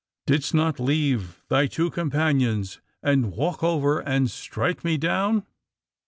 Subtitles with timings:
[0.27, 5.45] '^*^ Didst not leave thy two companions and walk over and strike me down?"